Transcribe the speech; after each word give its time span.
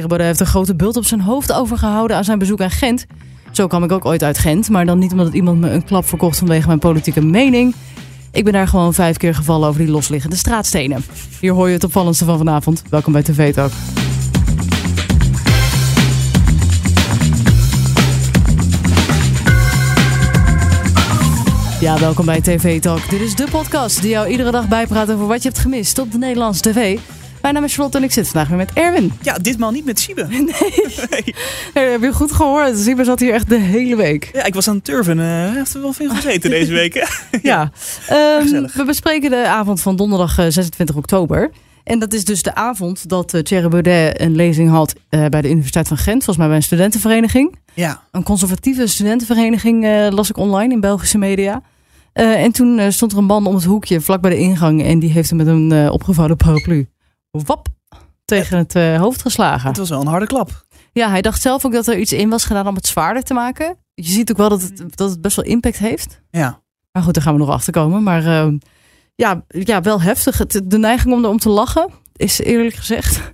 Baudet 0.00 0.26
heeft 0.26 0.40
een 0.40 0.46
grote 0.46 0.74
bult 0.74 0.96
op 0.96 1.04
zijn 1.04 1.20
hoofd 1.20 1.52
overgehouden 1.52 2.16
aan 2.16 2.24
zijn 2.24 2.38
bezoek 2.38 2.60
aan 2.60 2.70
Gent. 2.70 3.06
Zo 3.50 3.66
kwam 3.66 3.84
ik 3.84 3.92
ook 3.92 4.04
ooit 4.04 4.22
uit 4.22 4.38
Gent, 4.38 4.68
maar 4.68 4.86
dan 4.86 4.98
niet 4.98 5.12
omdat 5.12 5.32
iemand 5.32 5.60
me 5.60 5.70
een 5.70 5.84
klap 5.84 6.08
verkocht 6.08 6.38
vanwege 6.38 6.66
mijn 6.66 6.78
politieke 6.78 7.24
mening. 7.24 7.74
Ik 8.32 8.44
ben 8.44 8.52
daar 8.52 8.68
gewoon 8.68 8.94
vijf 8.94 9.16
keer 9.16 9.34
gevallen 9.34 9.68
over 9.68 9.80
die 9.80 9.90
losliggende 9.90 10.36
straatstenen. 10.36 11.04
Hier 11.40 11.52
hoor 11.52 11.68
je 11.68 11.74
het 11.74 11.84
opvallendste 11.84 12.24
van 12.24 12.38
vanavond. 12.38 12.82
Welkom 12.90 13.12
bij 13.12 13.22
TV 13.22 13.54
Talk. 13.54 13.70
Ja, 21.80 21.98
welkom 21.98 22.26
bij 22.26 22.40
TV 22.40 22.80
Talk. 22.80 23.10
Dit 23.10 23.20
is 23.20 23.34
de 23.34 23.46
podcast 23.50 24.00
die 24.00 24.10
jou 24.10 24.28
iedere 24.28 24.50
dag 24.50 24.68
bijpraat 24.68 25.12
over 25.12 25.26
wat 25.26 25.42
je 25.42 25.48
hebt 25.48 25.60
gemist 25.60 25.98
op 25.98 26.12
de 26.12 26.18
Nederlandse 26.18 26.62
tv. 26.62 26.98
Mijn 27.44 27.56
naam 27.56 27.64
is 27.64 27.74
Charlotte 27.74 27.98
en 27.98 28.04
ik 28.04 28.12
zit 28.12 28.28
vandaag 28.28 28.48
weer 28.48 28.56
met 28.56 28.72
Erwin. 28.72 29.12
Ja, 29.22 29.34
ditmaal 29.38 29.70
niet 29.70 29.84
met 29.84 29.98
Siebe. 30.00 30.26
Nee. 30.30 30.44
nee. 31.74 31.90
Heb 31.90 32.02
je 32.02 32.12
goed 32.12 32.32
gehoord? 32.32 32.78
Siebe 32.78 33.04
zat 33.04 33.20
hier 33.20 33.32
echt 33.34 33.48
de 33.48 33.58
hele 33.58 33.96
week. 33.96 34.30
Ja, 34.32 34.44
ik 34.44 34.54
was 34.54 34.68
aan 34.68 34.74
het 34.74 34.84
turven. 34.84 35.18
Hij 35.18 35.50
heeft 35.54 35.74
er 35.74 35.80
wel 35.80 35.92
veel 35.92 36.08
gezeten 36.08 36.50
deze 36.50 36.72
week. 36.72 36.94
hè? 36.94 37.04
Ja. 37.42 37.70
Ehm, 38.08 38.66
we 38.74 38.84
bespreken 38.86 39.30
de 39.30 39.46
avond 39.46 39.80
van 39.80 39.96
donderdag 39.96 40.38
eh, 40.38 40.46
26 40.48 40.96
oktober. 40.96 41.50
En 41.84 41.98
dat 41.98 42.12
is 42.12 42.24
dus 42.24 42.42
de 42.42 42.54
avond 42.54 43.08
dat 43.08 43.34
uh, 43.34 43.40
Thierry 43.40 43.68
Baudet 43.68 44.20
een 44.20 44.36
lezing 44.36 44.70
had 44.70 44.94
eh, 45.08 45.26
bij 45.26 45.40
de 45.42 45.50
Universiteit 45.50 45.88
van 45.88 45.96
Gent. 45.96 46.16
Volgens 46.16 46.36
mij 46.36 46.46
bij 46.46 46.56
een 46.56 46.62
studentenvereniging. 46.62 47.56
Ja. 47.74 48.02
Een 48.10 48.22
conservatieve 48.22 48.86
studentenvereniging 48.86 49.84
eh, 49.84 50.06
las 50.10 50.30
ik 50.30 50.36
online 50.36 50.72
in 50.72 50.80
Belgische 50.80 51.18
media. 51.18 51.62
Eh, 52.12 52.42
en 52.42 52.52
toen 52.52 52.78
eh, 52.78 52.90
stond 52.90 53.12
er 53.12 53.18
een 53.18 53.24
man 53.24 53.46
om 53.46 53.54
het 53.54 53.64
hoekje 53.64 54.00
vlak 54.00 54.20
bij 54.20 54.30
de 54.30 54.38
ingang. 54.38 54.82
En 54.84 54.98
die 54.98 55.10
heeft 55.10 55.28
hem 55.28 55.38
met 55.38 55.46
een 55.46 55.72
eh, 55.72 55.92
opgevouwen 55.92 56.36
paraplu 56.36 56.88
wap, 57.42 57.66
tegen 58.24 58.58
het 58.58 58.74
eh, 58.74 58.96
hoofd 59.00 59.22
geslagen. 59.22 59.68
Het 59.68 59.76
was 59.78 59.88
wel 59.88 60.00
een 60.00 60.06
harde 60.06 60.26
klap. 60.26 60.64
Ja, 60.92 61.08
hij 61.08 61.22
dacht 61.22 61.42
zelf 61.42 61.64
ook 61.64 61.72
dat 61.72 61.86
er 61.86 61.98
iets 61.98 62.12
in 62.12 62.28
was 62.28 62.44
gedaan 62.44 62.66
om 62.66 62.74
het 62.74 62.86
zwaarder 62.86 63.22
te 63.22 63.34
maken. 63.34 63.76
Je 63.94 64.02
ziet 64.10 64.30
ook 64.30 64.36
wel 64.36 64.48
dat 64.48 64.62
het, 64.62 64.84
dat 64.98 65.10
het 65.10 65.20
best 65.20 65.36
wel 65.36 65.44
impact 65.44 65.78
heeft. 65.78 66.20
Ja. 66.30 66.62
Maar 66.92 67.02
goed, 67.02 67.14
daar 67.14 67.22
gaan 67.22 67.32
we 67.32 67.38
nog 67.38 67.48
achter 67.50 67.72
komen. 67.72 68.02
Maar 68.02 68.26
eh, 68.26 68.52
ja, 69.14 69.44
ja, 69.48 69.80
wel 69.80 70.00
heftig. 70.02 70.38
Het, 70.38 70.60
de 70.64 70.78
neiging 70.78 71.14
om 71.14 71.24
erom 71.24 71.38
te 71.38 71.48
lachen 71.48 71.90
is 72.16 72.38
eerlijk 72.40 72.74
gezegd. 72.74 73.20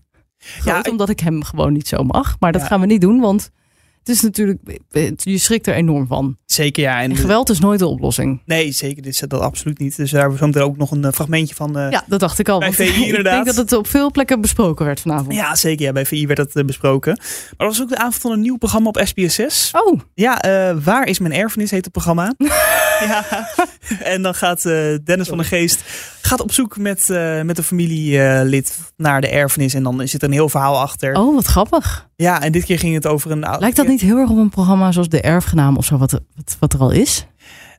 Ja, 0.65 0.71
groot, 0.73 0.87
ik- 0.87 0.93
omdat 0.93 1.09
ik 1.09 1.21
hem 1.21 1.45
gewoon 1.45 1.73
niet 1.73 1.89
zo 1.89 2.03
mag. 2.03 2.37
Maar 2.39 2.53
dat 2.53 2.61
Ja. 2.61 2.67
gaan 2.67 2.81
we 2.81 2.87
niet 2.87 3.01
doen, 3.01 3.21
want 3.21 3.51
het 4.01 4.09
is 4.09 4.21
natuurlijk. 4.21 4.59
Je 5.17 5.39
schrikt 5.39 5.67
er 5.67 5.75
enorm 5.75 6.07
van. 6.07 6.37
Zeker, 6.47 6.83
ja. 6.83 7.03
En 7.03 7.11
En 7.11 7.17
geweld 7.17 7.51
is 7.51 7.59
nooit 7.61 7.79
de 7.79 7.87
oplossing. 7.87 8.43
Nee, 8.47 8.73
zeker. 8.73 9.03
Dit 9.03 9.13
is 9.13 9.19
dat 9.21 9.33
absoluut 9.41 9.79
niet. 9.79 9.97
Dus 9.97 10.11
daar 10.11 10.21
hebben 10.21 10.39
we 10.39 10.47
meteen 10.47 10.63
ook 10.63 10.77
nog 10.77 10.91
een 10.91 11.05
eh, 11.05 11.13
fragmentje 11.13 11.55
van. 11.55 11.79
eh, 11.79 11.91
Ja, 11.91 12.05
dat 12.07 12.21
dacht 12.21 12.39
ik 12.39 12.49
al. 12.49 12.59
Bij 12.59 12.73
VI 12.73 12.83
ik 12.89 12.95
denk 12.95 13.07
inderdaad. 13.07 13.47
dat 13.47 13.57
het 13.57 13.73
op 13.73 13.87
veel 13.87 14.11
plekken 14.11 14.41
besproken 14.41 14.85
werd 14.85 15.01
vanavond. 15.01 15.35
Ja, 15.35 15.55
zeker. 15.55 15.85
Ja, 15.87 15.93
bij 15.93 16.07
VI 16.07 16.27
werd 16.27 16.39
dat 16.39 16.55
eh, 16.57 16.65
besproken. 16.65 17.17
Maar 17.19 17.67
dat 17.69 17.77
was 17.77 17.83
ook 17.83 17.89
de 17.89 17.97
avond 17.99 18.15
van 18.17 18.33
een 18.33 18.41
nieuw 18.41 18.57
programma 18.57 18.89
op 18.89 19.05
SBS6. 19.07 19.71
Oh, 19.73 20.01
Ja, 20.15 20.39
Waar 20.85 21.07
is 21.07 21.19
mijn 21.19 21.33
erfenis 21.35 21.71
heet 21.71 21.85
het 21.85 21.93
programma. 21.93 22.35
ja. 23.09 23.25
En 24.03 24.23
dan 24.23 24.35
gaat 24.35 24.63
Dennis 25.05 25.29
van 25.29 25.37
der 25.39 25.47
Geest 25.47 25.83
gaat 26.23 26.41
op 26.41 26.53
zoek 26.53 26.77
met, 26.77 27.07
met 27.45 27.59
een 27.59 27.65
familielid 27.65 28.79
naar 28.97 29.21
de 29.21 29.29
erfenis. 29.29 29.75
En 29.75 29.83
dan 29.83 30.09
zit 30.09 30.23
er 30.23 30.29
een 30.29 30.35
heel 30.35 30.49
verhaal 30.49 30.79
achter. 30.81 31.15
oh, 31.17 31.35
wat 31.35 31.47
grappig. 31.47 32.09
Ja, 32.21 32.43
en 32.43 32.53
dit 32.53 32.65
keer 32.65 32.79
ging 32.79 32.95
het 32.95 33.07
over 33.07 33.31
een... 33.31 33.57
Lijkt 33.59 33.77
dat 33.77 33.87
niet 33.87 34.01
heel 34.01 34.19
erg 34.19 34.31
op 34.31 34.37
een 34.37 34.49
programma 34.49 34.93
zoals 34.93 35.09
De 35.09 35.21
Erfgenaam 35.21 35.77
of 35.77 35.85
zo, 35.85 35.99
wat, 35.99 36.11
wat, 36.11 36.57
wat 36.59 36.73
er 36.73 36.81
al 36.81 36.91
is? 36.91 37.27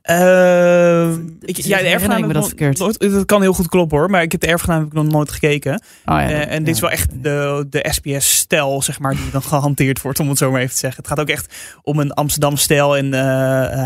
Eh, 0.02 1.10
ik, 1.40 1.56
Dus 1.56 1.64
ja, 1.64 1.78
de 1.78 1.86
erfgenaam 1.88 2.18
ik 2.18 2.26
me 2.26 2.32
dat 2.32 2.46
verkeerd? 2.46 2.78
Nooit, 2.78 3.00
dat 3.00 3.24
kan 3.24 3.40
heel 3.42 3.52
goed 3.52 3.68
kloppen 3.68 3.98
hoor, 3.98 4.10
maar 4.10 4.22
ik 4.22 4.32
heb 4.32 4.40
de 4.40 4.46
erfgenaam 4.46 4.78
heb 4.78 4.86
ik 4.86 4.92
nog 4.92 5.06
nooit 5.06 5.30
gekeken. 5.30 5.72
Oh, 5.72 5.80
ja, 6.04 6.30
Eh, 6.30 6.54
en 6.54 6.64
dit 6.64 6.74
is 6.74 6.80
wel 6.80 6.90
echt 6.90 7.22
de, 7.22 7.66
de 7.70 7.86
SBS-stijl, 7.90 8.82
zeg 8.82 8.98
maar, 8.98 9.14
die 9.14 9.30
dan 9.32 9.42
gehanteerd 9.42 10.02
wordt, 10.02 10.20
om 10.20 10.28
het 10.28 10.38
zo 10.38 10.50
maar 10.50 10.60
even 10.60 10.72
te 10.72 10.78
zeggen. 10.78 11.02
Het 11.02 11.08
gaat 11.08 11.20
ook 11.20 11.28
echt 11.28 11.54
om 11.82 11.98
een 11.98 12.12
Amsterdam-stijl. 12.12 12.96
En 12.96 13.14
eh, 13.14 13.20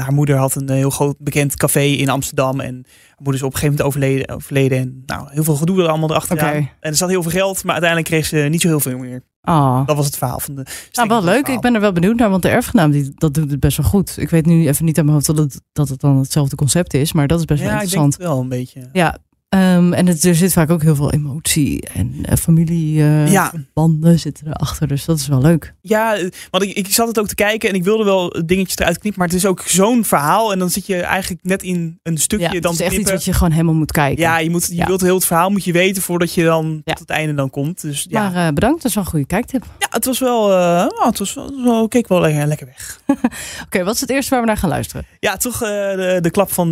haar 0.02 0.12
moeder 0.12 0.36
had 0.36 0.54
een 0.54 0.70
heel 0.70 0.90
groot 0.90 1.16
bekend 1.18 1.56
café 1.56 1.82
in 1.82 2.08
Amsterdam. 2.08 2.60
En 2.60 2.74
haar 2.84 3.16
moeder 3.16 3.34
is 3.34 3.42
op 3.42 3.52
een 3.52 3.58
gegeven 3.58 3.76
moment 3.76 3.82
overleden. 3.82 4.34
overleden 4.36 4.78
en 4.78 5.02
nou, 5.06 5.28
heel 5.30 5.44
veel 5.44 5.56
gedoe 5.56 5.82
er 5.82 5.88
allemaal 5.88 6.10
erachteraan. 6.10 6.48
Oké. 6.48 6.68
En 6.80 6.90
er 6.90 6.96
zat 6.96 7.08
heel 7.08 7.22
veel 7.22 7.30
geld, 7.30 7.64
maar 7.64 7.72
uiteindelijk 7.72 8.10
kreeg 8.10 8.26
ze 8.26 8.36
niet 8.36 8.60
zo 8.60 8.68
heel 8.68 8.80
veel 8.80 8.98
meer. 8.98 9.22
Ah. 9.46 9.86
Dat 9.86 9.96
was 9.96 10.06
het 10.06 10.16
verhaal 10.16 10.40
van 10.40 10.54
de. 10.54 10.66
Nou, 10.92 11.08
wel 11.08 11.24
leuk. 11.24 11.48
Ik 11.48 11.60
ben 11.60 11.74
er 11.74 11.80
wel 11.80 11.92
benieuwd 11.92 12.16
naar, 12.16 12.30
want 12.30 12.42
de 12.42 12.48
erfgenaam 12.48 12.90
die, 12.90 13.12
dat 13.14 13.34
doet 13.34 13.50
het 13.50 13.60
best 13.60 13.76
wel 13.76 13.86
goed. 13.86 14.14
Ik 14.18 14.30
weet 14.30 14.46
nu 14.46 14.68
even 14.68 14.84
niet 14.84 14.98
aan 14.98 15.04
mijn 15.04 15.16
hoofd 15.16 15.26
dat 15.26 15.38
het, 15.38 15.60
dat 15.72 15.88
het 15.88 16.00
dan 16.00 16.18
hetzelfde 16.18 16.56
concept 16.56 16.94
is, 16.94 17.12
maar 17.12 17.26
dat 17.26 17.38
is 17.38 17.44
best 17.44 17.60
wel 17.60 17.68
Ja, 17.70 17.74
interessant. 17.80 18.12
het 18.12 18.22
wel 18.22 18.40
een 18.40 18.48
beetje. 18.48 18.88
Ja, 18.92 19.18
ehm, 19.48 19.92
en 19.92 20.06
het, 20.06 20.24
er 20.24 20.34
zit 20.34 20.52
vaak 20.52 20.70
ook 20.70 20.82
heel 20.82 20.94
veel 20.96 21.12
emotie 21.12 21.88
en 21.94 22.14
eh, 22.22 22.36
familiebanden 22.36 24.10
Ja. 24.10 24.16
zitten 24.16 24.46
erachter, 24.46 24.88
dus 24.88 25.04
dat 25.04 25.18
is 25.18 25.26
wel 25.26 25.40
leuk. 25.42 25.74
Ja, 25.80 26.16
want 26.50 26.64
ik, 26.64 26.76
ik 26.76 26.86
zat 26.92 27.08
het 27.08 27.18
ook 27.18 27.26
te 27.28 27.34
kijken 27.34 27.68
en 27.68 27.74
ik 27.74 27.84
wilde 27.84 28.04
wel 28.04 28.42
dingetjes 28.46 28.76
eruit 28.78 28.98
knippen. 28.98 29.20
Maar 29.20 29.28
het 29.30 29.36
is 29.36 29.46
ook 29.46 29.62
zo'n 29.66 30.04
verhaal. 30.04 30.52
En 30.52 30.58
dan 30.58 30.70
zit 30.70 30.86
je 30.86 31.00
eigenlijk 31.00 31.44
net 31.44 31.62
in 31.62 31.98
een 32.02 32.18
stukje 32.18 32.46
Ja, 32.46 32.52
het 32.52 32.62
dan 32.62 32.72
is 32.72 32.80
echt 32.80 32.96
iets 32.96 33.10
wat 33.10 33.24
je 33.24 33.32
gewoon 33.32 33.50
helemaal 33.52 33.74
moet 33.74 33.92
kijken. 33.92 34.22
Ja, 34.22 34.38
je, 34.38 34.50
moet, 34.50 34.66
je 34.66 34.74
Ja. 34.74 34.86
wilt 34.86 35.00
heel 35.00 35.14
het 35.14 35.26
verhaal 35.26 35.50
moet 35.50 35.64
je 35.64 35.72
weten 35.72 36.02
voordat 36.02 36.34
je 36.34 36.44
dan 36.44 36.80
tot 36.84 36.98
het 36.98 37.10
einde 37.10 37.34
dan 37.34 37.50
komt. 37.50 37.80
Dus 37.80 38.06
ja, 38.08 38.28
Maar 38.30 38.46
eh, 38.46 38.52
bedankt, 38.54 38.76
dat 38.82 38.84
is 38.90 38.94
wel 38.94 39.04
een 39.04 39.10
goede 39.10 39.26
kijktip. 39.26 39.64
ja 39.78 39.86
het 39.90 40.04
was 40.04 40.18
wel, 40.18 40.52
eh 40.52 40.86
oh, 40.98 41.06
het 41.06 41.18
was 41.18 41.34
wel, 41.64 41.88
keek 41.88 42.08
wel 42.08 42.20
lekker, 42.20 42.46
lekker 42.46 42.66
weg. 42.66 43.00
Oké, 43.66 43.84
wat 43.84 43.94
is 43.94 44.00
het 44.00 44.10
eerste 44.10 44.30
waar 44.30 44.40
we 44.40 44.46
naar 44.46 44.56
gaan 44.56 44.70
luisteren? 44.70 45.06
Ja, 45.20 45.36
toch 45.36 45.58
de, 45.58 46.18
de 46.20 46.30
klap 46.30 46.52
van 46.52 46.70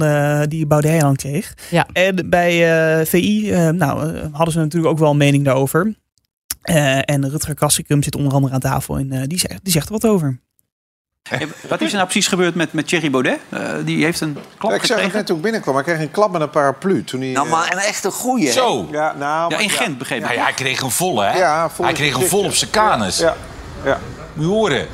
die 0.49 0.67
Baudet 0.67 1.03
aan 1.03 1.17
kreeg. 1.17 1.55
Ja. 1.71 1.87
En 1.93 2.27
bij 2.31 2.64
eh, 2.67 3.07
VI, 3.07 3.51
eh, 3.53 3.69
nou, 3.69 4.15
eh, 4.17 4.23
hadden 4.33 4.53
ze 4.53 4.59
natuurlijk 4.59 4.93
ook 4.93 4.99
wel 4.99 5.11
een 5.11 5.17
mening 5.17 5.45
daarover. 5.45 5.95
Eh, 6.63 6.99
en 7.11 7.31
Rutger 7.31 7.55
Kassikum 7.55 8.03
zit 8.03 8.17
onder 8.17 8.33
andere 8.33 8.55
aan 8.55 8.61
tafel 8.61 8.97
en 8.99 9.13
eh, 9.13 9.23
die, 9.27 9.39
zegt, 9.39 9.61
die 9.65 9.73
zegt 9.73 9.87
er 9.87 9.93
wat 9.93 10.07
over. 10.07 10.41
Hey, 11.29 11.49
Wat 11.69 11.81
is 11.81 11.89
er 11.89 11.95
nou 11.95 12.05
precies 12.09 12.27
gebeurd 12.27 12.55
met, 12.55 12.73
met 12.73 12.89
Thierry 12.89 13.11
Baudet? 13.11 13.39
Eh, 13.49 13.61
die 13.85 14.05
heeft 14.05 14.21
een 14.21 14.37
klap 14.59 14.71
Ja, 14.73 14.77
ik 14.79 14.85
zag 14.85 15.01
het 15.03 15.13
net 15.13 15.27
toen 15.27 15.37
ik 15.37 15.43
binnenkwam. 15.43 15.75
Hij 15.75 15.85
kreeg 15.85 15.99
een 15.99 16.11
klap 16.11 16.33
met 16.33 16.41
een 16.41 16.51
paraplu. 16.51 17.05
Toen 17.05 17.21
hij, 17.21 17.33
Nou, 17.33 17.47
eh, 17.47 17.53
maar 17.53 17.73
een 17.73 17.79
echte 17.79 18.11
goeie. 18.11 18.47
hè? 18.47 18.53
Zo. 18.53 18.89
Ja, 18.91 19.15
nou, 19.19 19.51
Ja, 19.51 19.59
in 19.59 19.71
Gent 19.71 19.99
begreep 19.99 20.19
ik. 20.19 20.25
Nou 20.25 20.37
ja, 20.37 20.43
hij 20.45 20.53
kreeg 20.53 20.81
een 20.81 20.91
volle, 20.91 21.25
hè? 21.25 21.39
Ja, 21.39 21.71
vol 21.71 21.85
hij 21.85 21.95
kreeg 21.95 22.15
een 22.17 22.27
vol 22.27 22.45
op 22.45 22.55
zijn 22.55 22.71
ja. 22.73 22.81
kanus. 22.89 23.19
Ja, 23.19 23.37
ja. 23.85 23.99
Moet 24.35 24.45
je 24.45 24.51
horen. 24.51 24.87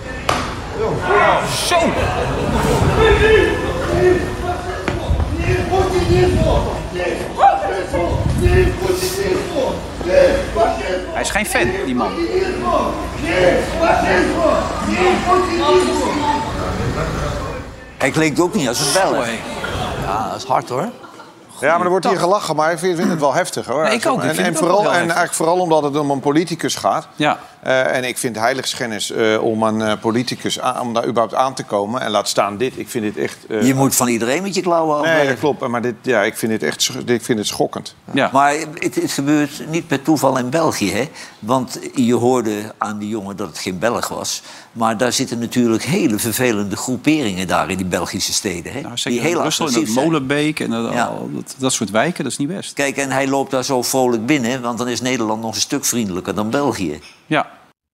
Zo. 1.66 1.78
Hij 11.12 11.20
is 11.20 11.30
geen 11.30 11.46
fan, 11.46 11.70
die 11.84 11.94
man. 11.94 12.12
Hij 17.98 18.10
klinkt 18.10 18.40
ook 18.40 18.54
niet 18.54 18.68
als 18.68 18.80
een 18.80 19.14
hé. 19.14 19.38
Ja, 20.06 20.28
dat 20.28 20.36
is 20.36 20.44
hard 20.44 20.68
hoor. 20.68 20.88
Ja, 21.60 21.76
maar 21.76 21.84
er 21.84 21.90
wordt 21.90 22.08
hier 22.08 22.18
gelachen, 22.18 22.56
maar 22.56 22.72
ik 22.72 22.78
vind, 22.78 22.98
het 22.98 23.20
wel 23.20 23.34
heftig 23.34 23.66
hoor. 23.66 23.82
Nee, 23.82 23.92
ik 23.94 24.06
ook. 24.06 24.22
Ik 24.22 24.36
En, 24.36 24.44
en, 24.44 24.56
vooral, 24.56 24.82
wel 24.82 24.92
en 24.92 24.98
eigenlijk 24.98 25.32
vooral 25.32 25.58
omdat 25.58 25.82
het 25.82 25.96
om 25.96 26.10
een 26.10 26.20
politicus 26.20 26.74
gaat. 26.74 27.06
Ja. 27.16 27.38
Eh, 27.62 27.96
en 27.96 28.04
ik 28.04 28.18
vind 28.18 28.36
heiligschennis 28.36 29.10
eh 29.10 29.42
om 29.42 29.62
een 29.62 29.82
eh, 29.82 29.92
politicus 30.00 30.60
aan- 30.60 30.80
om 30.80 30.94
daar 30.94 31.04
überhaupt 31.06 31.34
aan 31.34 31.54
te 31.54 31.62
komen. 31.64 32.00
En 32.00 32.10
laat 32.10 32.28
staan 32.28 32.56
dit. 32.56 32.78
Ik 32.78 32.88
vind 32.88 33.04
dit 33.04 33.16
echt. 33.16 33.36
eh, 33.48 33.66
Je 33.66 33.74
moet 33.74 33.94
van 33.96 34.08
iedereen 34.08 34.42
met 34.42 34.54
je 34.54 34.60
klauwen 34.60 35.02
Nee, 35.02 35.28
dat 35.28 35.38
klopt. 35.38 35.68
Maar 35.68 35.82
dit, 35.82 35.94
ja, 36.02 36.22
ik 36.22 36.36
vind 36.36 36.52
dit 36.52 36.62
echt 36.62 36.90
ik 37.06 37.22
vind 37.24 37.38
het 37.38 37.46
schokkend. 37.48 37.94
ja. 38.12 38.30
Maar 38.32 38.54
het, 38.74 38.94
het 38.94 39.12
gebeurt 39.12 39.62
niet 39.70 39.86
per 39.86 40.02
toeval 40.02 40.38
in 40.38 40.50
België. 40.50 40.92
Hè? 40.92 41.08
Want 41.38 41.78
je 41.94 42.14
hoorde 42.14 42.74
aan 42.78 42.98
die 42.98 43.08
jongen 43.08 43.36
dat 43.36 43.48
het 43.48 43.58
geen 43.58 43.78
Belg 43.78 44.08
was. 44.08 44.42
Maar 44.72 44.96
daar 44.96 45.12
zitten 45.12 45.38
natuurlijk 45.38 45.82
hele 45.84 46.18
vervelende 46.18 46.76
groeperingen 46.76 47.46
daar 47.46 47.70
in 47.70 47.76
die 47.76 47.86
Belgische 47.86 48.32
steden. 48.32 48.72
Hè? 48.72 48.80
Nou, 48.80 48.94
die 49.02 49.20
heel 49.20 49.40
Brussel, 49.40 49.64
dat 49.64 49.74
zijn. 49.74 49.90
Molenbeek 50.04 50.60
en 50.60 50.70
dat, 50.70 50.92
Ja. 50.92 51.04
al 51.04 51.30
dat, 51.32 51.54
dat 51.58 51.72
soort 51.72 51.90
wijken, 51.90 52.22
dat 52.24 52.32
is 52.32 52.38
niet 52.38 52.48
best. 52.48 52.72
Kijk, 52.72 52.96
en 52.96 53.10
hij 53.10 53.28
loopt 53.28 53.50
daar 53.50 53.64
zo 53.64 53.82
vrolijk 53.82 54.26
binnen. 54.26 54.62
Want 54.62 54.78
dan 54.78 54.88
is 54.88 55.00
Nederland 55.00 55.42
nog 55.42 55.54
een 55.54 55.60
stuk 55.60 55.84
vriendelijker 55.84 56.34
dan 56.34 56.50
België. 56.50 57.00
Ja. 57.26 57.49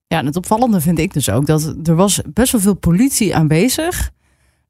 Ja, 0.08 0.18
en 0.18 0.26
het 0.26 0.36
opvallende 0.36 0.80
vind 0.80 0.98
ik 0.98 1.12
dus 1.12 1.30
ook 1.30 1.46
dat 1.46 1.74
er 1.84 1.94
was 1.96 2.20
best 2.26 2.52
wel 2.52 2.60
veel 2.60 2.74
politie 2.74 3.36
aanwezig 3.36 4.10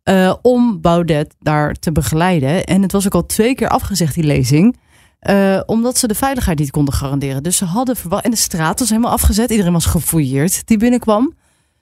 eh, 0.03 0.35
om 0.43 0.81
Baudet 0.81 1.35
daar 1.41 1.73
te 1.75 1.93
begeleiden. 1.93 2.65
En 2.65 2.83
het 2.83 2.93
was 2.93 3.07
ook 3.07 3.15
al 3.15 3.27
twee 3.27 3.55
keer 3.55 3.69
afgezegd, 3.69 4.15
die 4.15 4.25
lezing. 4.25 4.77
eh, 5.21 5.61
omdat 5.67 5.99
ze 5.99 6.07
de 6.07 6.15
veiligheid 6.15 6.59
niet 6.59 6.71
konden 6.71 6.95
garanderen. 6.95 7.43
Dus 7.43 7.57
ze 7.57 7.65
hadden 7.65 7.97
verwacht. 7.97 8.25
En 8.25 8.31
de 8.31 8.37
straat 8.37 8.79
was 8.79 8.89
helemaal 8.89 9.11
afgezet. 9.13 9.51
Iedereen 9.51 9.73
was 9.73 9.87
gefouilleerd 9.87 10.67
die 10.67 10.77
binnenkwam. 10.79 11.35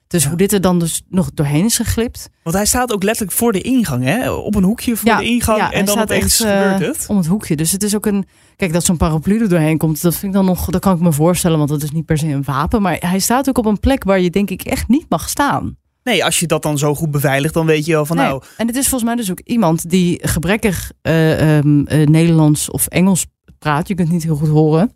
Dus 0.07 0.25
hoe 0.25 0.37
dit 0.37 0.53
er 0.53 0.61
dan 0.61 0.79
dus 0.79 1.01
nog 1.09 1.31
doorheen 1.33 1.65
is 1.65 1.75
geglipt. 1.75 2.29
Want 2.43 2.55
hij 2.55 2.65
staat 2.65 2.93
ook 2.93 3.03
letterlijk 3.03 3.37
voor 3.37 3.51
de 3.51 3.61
ingang, 3.61 4.03
hè? 4.03 4.31
Op 4.31 4.55
een 4.55 4.63
hoekje 4.63 4.95
voor 4.95 5.17
de 5.17 5.25
ingang. 5.25 5.57
ja, 5.57 5.71
en 5.71 5.85
dan 5.85 5.99
opeens 5.99 6.41
echt, 6.41 6.51
eh, 6.51 6.71
gebeurt 6.71 6.97
het. 6.97 7.05
Om 7.09 7.17
het 7.17 7.25
hoekje. 7.25 7.55
Dus 7.55 7.71
het 7.71 7.83
is 7.83 7.95
ook 7.95 8.05
een. 8.05 8.25
Kijk, 8.55 8.73
dat 8.73 8.83
zo'n 8.83 8.97
paraplu 8.97 9.41
er 9.41 9.49
doorheen 9.49 9.77
komt, 9.77 10.01
dat 10.01 10.15
vind 10.15 10.31
ik 10.31 10.37
dan 10.37 10.45
nog. 10.45 10.65
Dat 10.65 10.81
kan 10.81 10.95
ik 10.95 11.01
me 11.01 11.11
voorstellen, 11.11 11.57
want 11.57 11.69
dat 11.69 11.83
is 11.83 11.91
niet 11.91 12.05
per 12.05 12.17
se 12.17 12.27
een 12.27 12.43
wapen. 12.43 12.81
Maar 12.81 12.97
hij 12.99 13.19
staat 13.19 13.49
ook 13.49 13.57
op 13.57 13.65
een 13.65 13.79
plek 13.79 14.03
waar 14.03 14.19
je 14.19 14.29
denk 14.29 14.49
ik 14.49 14.61
echt 14.61 14.87
niet 14.87 15.05
mag 15.09 15.29
staan. 15.29 15.77
Nee, 16.03 16.25
als 16.25 16.39
je 16.39 16.47
dat 16.47 16.63
dan 16.63 16.77
zo 16.77 16.95
goed 16.95 17.11
beveiligt, 17.11 17.53
dan 17.53 17.65
weet 17.65 17.85
je 17.85 17.91
wel 17.91 18.05
van 18.05 18.15
Nee. 18.17 18.25
nou... 18.25 18.43
En 18.57 18.67
het 18.67 18.75
is 18.75 18.87
volgens 18.87 19.03
mij 19.03 19.15
dus 19.15 19.31
ook 19.31 19.39
iemand 19.39 19.89
die 19.89 20.27
gebrekkig 20.27 20.91
eh, 21.01 21.57
ehm, 21.57 21.85
eh, 21.85 22.07
Nederlands 22.07 22.69
of 22.69 22.87
Engels 22.87 23.25
praat. 23.59 23.87
Je 23.87 23.95
kunt 23.95 24.07
het 24.07 24.17
niet 24.17 24.25
heel 24.25 24.35
goed 24.35 24.47
horen. 24.47 24.91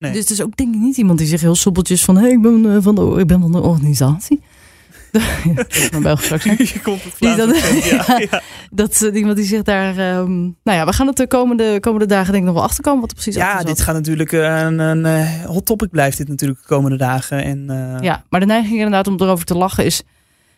Nee. 0.00 0.12
Dus 0.12 0.20
het 0.20 0.30
is 0.30 0.42
ook 0.42 0.56
denk 0.56 0.74
ik 0.74 0.80
niet 0.80 0.96
iemand 0.96 1.18
die 1.18 1.26
zich 1.26 1.40
heel 1.40 1.54
soepeltjes 1.54 2.04
van... 2.04 2.16
Hey, 2.16 2.30
ik, 2.30 2.42
ben, 2.42 2.74
eh, 2.74 2.76
van 2.80 2.94
de, 2.94 3.16
ik 3.18 3.26
ben 3.26 3.40
van 3.40 3.52
de 3.52 3.60
organisatie. 3.60 4.40
maar 5.92 6.00
Belgisch. 6.00 6.72
Je 6.72 6.80
komt 6.80 7.02
het 7.04 7.14
Die 7.18 7.34
dat- 7.34 7.84
ja, 7.84 8.18
ja. 8.30 8.42
Dat 8.70 8.90
is 8.90 9.00
iemand 9.02 9.36
die 9.36 9.46
zich 9.46 9.62
daar... 9.62 9.96
ehm, 9.98 10.40
nou 10.40 10.78
ja, 10.78 10.84
we 10.86 10.92
gaan 10.92 11.06
het 11.06 11.16
de 11.16 11.26
komende, 11.26 11.80
komende 11.80 12.06
dagen 12.06 12.26
denk 12.32 12.38
ik 12.38 12.44
nog 12.44 12.54
wel 12.54 12.62
achterkomen 12.68 13.00
wat 13.00 13.08
er 13.10 13.14
precies 13.14 13.34
Ja, 13.34 13.62
dit 13.62 13.80
gaat 13.80 13.94
natuurlijk 13.94 14.32
eh, 14.32 14.60
een, 14.60 14.78
een 14.78 15.04
eh, 15.06 15.44
hot 15.44 15.66
topic 15.66 15.90
blijft 15.90 16.16
dit 16.18 16.28
natuurlijk 16.28 16.60
de 16.60 16.66
komende 16.66 16.96
dagen. 16.96 17.44
En, 17.44 17.70
eh, 17.70 18.02
Ja, 18.02 18.24
maar 18.28 18.40
de 18.40 18.46
neiging 18.46 18.74
inderdaad 18.74 19.06
om 19.06 19.14
erover 19.18 19.44
te 19.44 19.56
lachen 19.56 19.84
is 19.84 20.02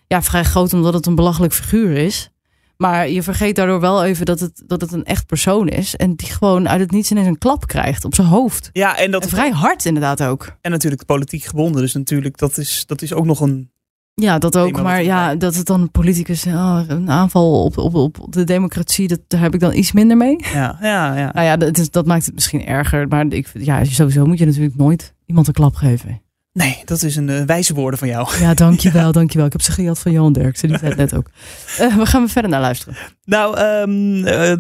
ja, 0.07 0.23
vrij 0.23 0.45
groot 0.45 0.73
omdat 0.73 0.95
het 0.95 1.07
een 1.07 1.15
belachelijk 1.15 1.53
figuur 1.53 1.97
is. 1.97 2.31
Maar 2.77 3.09
je 3.09 3.23
vergeet 3.23 3.57
daardoor 3.57 3.81
wel 3.81 4.05
even 4.05 4.27
dat 4.27 4.41
het, 4.41 4.63
dat 4.67 4.81
het 4.81 4.93
een 4.93 5.05
echt 5.05 5.27
persoon 5.27 5.69
is. 5.69 5.97
En 5.97 6.15
die 6.15 6.29
gewoon 6.29 6.69
uit 6.69 6.81
het 6.81 6.91
niets 6.91 7.11
ineens 7.11 7.27
een 7.27 7.39
klap 7.39 7.67
krijgt 7.67 8.05
op 8.05 8.15
zijn 8.15 8.27
hoofd. 8.27 8.71
ja, 8.73 8.99
en 8.99 9.11
dat 9.11 9.23
En 9.23 9.29
vrij 9.29 9.51
hard 9.51 9.85
inderdaad 9.85 10.23
ook. 10.23 10.57
en 10.61 10.71
natuurlijk 10.71 11.05
politiek 11.05 11.45
gebonden. 11.45 11.81
Dus 11.81 11.93
natuurlijk, 11.93 12.39
dat 12.39 12.59
is, 12.59 12.85
dat 12.87 13.03
is 13.03 13.13
ook 13.13 13.25
nog 13.25 13.41
een. 13.41 13.71
Ja, 14.15 14.39
dat 14.39 14.59
ook. 14.59 14.83
Maar 14.83 15.03
ja, 15.03 15.35
dat 15.35 15.55
het 15.55 15.67
dan 15.67 15.81
een 15.81 15.91
politicus... 15.91 16.47
oh, 16.47 16.81
een 16.87 17.11
aanval 17.11 17.65
op, 17.65 17.79
op, 17.79 17.95
op 17.95 18.33
de 18.33 18.45
democratie, 18.45 19.09
dat, 19.09 19.21
daar 19.29 19.41
heb 19.41 19.55
ik 19.55 19.61
dan 19.61 19.75
iets 19.75 19.93
minder 19.93 20.17
mee. 20.17 20.37
Ja, 20.53 20.79
ja, 20.81 21.17
ja. 21.17 21.31
Nou 21.33 21.47
ja, 21.47 21.57
dat, 21.57 21.79
is, 21.79 21.91
dat 21.91 22.07
maakt 22.07 22.25
het 22.25 22.35
misschien 22.35 22.67
erger. 22.67 23.09
Maar 23.09 23.27
ik, 23.27 23.49
ja, 23.55 23.85
sowieso 23.85 24.27
moet 24.27 24.39
je 24.39 24.47
natuurlijk 24.47 24.77
nooit 24.77 25.15
iemand 25.27 25.47
een 25.47 25.53
klap 25.53 25.75
geven. 25.75 26.23
Nee, 26.53 26.83
dat 26.85 27.03
is 27.03 27.17
een 27.17 27.29
eh, 27.29 27.43
wijze 27.43 27.75
woorden 27.75 27.99
van 27.99 28.09
jou. 28.09 28.39
Ja, 28.41 28.55
dankjewel, 28.55 29.13
dankjewel. 29.21 29.47
Ik 29.47 29.53
heb 29.53 29.63
ze 29.63 29.73
gejat 29.73 29.99
van 29.99 30.13
Johan 30.13 30.33
Derksen, 30.33 30.69
die 30.69 30.79
zei 30.79 30.91
het 30.91 30.99
net 30.99 31.15
ook. 31.15 31.31
Eh, 31.79 31.97
we 31.97 32.07
gaan 32.07 32.23
we 32.23 32.29
verder 32.29 32.51
naar 32.51 32.61
luisteren. 32.61 32.95
Nou, 33.25 33.55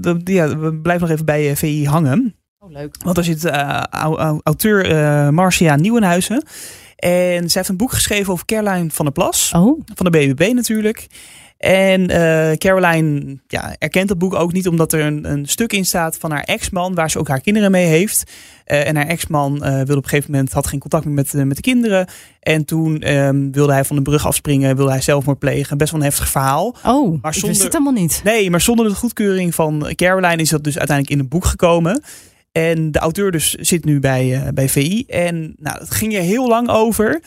de- 0.00 0.20
ja, 0.24 0.58
we 0.58 0.74
blijven 0.74 1.02
nog 1.02 1.10
even 1.14 1.24
bij 1.26 1.56
VI 1.56 1.86
hangen. 1.86 2.34
Oh, 2.58 2.70
leuk. 2.70 2.96
Want 3.04 3.14
daar 3.16 3.24
zit 3.24 3.46
au- 3.46 4.16
au- 4.16 4.40
auteur 4.42 5.34
Marcia 5.34 5.76
Nieuwenhuizen. 5.76 6.44
En 7.02 7.42
zij 7.50 7.50
heeft 7.52 7.68
een 7.68 7.76
boek 7.76 7.92
geschreven 7.92 8.32
over 8.32 8.44
Caroline 8.46 8.90
van 8.90 9.04
der 9.04 9.14
Plas. 9.14 9.50
Oh, 9.54 9.80
Van 9.94 10.10
de 10.10 10.18
BBB 10.18 10.52
natuurlijk. 10.54 11.06
En 11.58 12.08
eh, 12.10 12.56
Caroline 12.56 13.38
ja, 13.48 13.74
erkent 13.78 14.08
dat 14.08 14.18
boek 14.18 14.34
ook 14.34 14.52
niet 14.52 14.68
omdat 14.68 14.92
er 14.92 15.00
een, 15.00 15.30
een 15.32 15.46
stuk 15.46 15.72
in 15.72 15.84
staat 15.84 16.16
van 16.18 16.30
haar 16.30 16.42
ex-man, 16.42 16.94
waar 16.94 17.10
ze 17.10 17.18
ook 17.18 17.28
haar 17.28 17.40
kinderen 17.40 17.70
mee 17.70 17.86
heeft. 17.86 18.30
Eh, 18.64 18.88
en 18.88 18.96
haar 18.96 19.06
ex-man 19.06 19.64
eh, 19.64 19.72
wilde 19.74 19.96
op 19.96 20.02
een 20.02 20.08
gegeven 20.08 20.30
moment, 20.30 20.52
had 20.52 20.66
geen 20.66 20.80
contact 20.80 21.04
meer 21.04 21.14
met, 21.14 21.32
met 21.32 21.56
de 21.56 21.62
kinderen. 21.62 22.06
En 22.40 22.64
toen 22.64 23.00
ehm, 23.00 23.50
wilde 23.50 23.72
hij 23.72 23.84
van 23.84 23.96
de 23.96 24.02
brug 24.02 24.26
afspringen, 24.26 24.76
wilde 24.76 24.90
hij 24.90 25.00
zelfmoord 25.00 25.38
plegen. 25.38 25.78
Best 25.78 25.90
wel 25.92 26.00
een 26.00 26.06
heftig 26.06 26.28
verhaal. 26.28 26.76
oh 26.84 27.08
Maar 27.08 27.14
ik 27.16 27.22
wist 27.22 27.38
zonder- 27.40 27.62
het 27.62 27.72
helemaal 27.72 27.92
niet. 28.02 28.20
Nee, 28.24 28.50
maar 28.50 28.60
zonder 28.60 28.88
de 28.88 28.94
goedkeuring 28.94 29.54
van 29.54 29.92
Caroline 29.94 30.42
is 30.42 30.50
dat 30.50 30.64
dus 30.64 30.78
uiteindelijk 30.78 31.16
in 31.16 31.22
een 31.24 31.30
boek 31.30 31.44
gekomen. 31.44 32.02
En 32.52 32.90
de 32.90 32.98
auteur 32.98 33.30
dus 33.30 33.54
zit 33.54 33.84
nu 33.84 34.00
bij, 34.00 34.34
eh, 34.34 34.48
bij 34.54 34.68
VI. 34.68 35.04
En 35.06 35.54
nou, 35.58 35.78
het 35.78 35.90
ging 35.90 36.14
er 36.14 36.20
heel 36.22 36.48
lang 36.48 36.68
over. 36.68 37.22